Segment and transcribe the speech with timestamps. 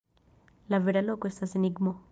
[0.73, 1.99] La vera loko estas enigmo.